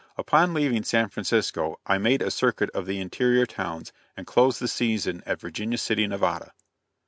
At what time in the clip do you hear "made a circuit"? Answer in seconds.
1.99-2.71